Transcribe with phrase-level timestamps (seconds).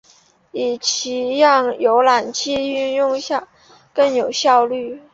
[0.51, 3.45] 以期让浏览器运行
[3.93, 4.99] 更有效率。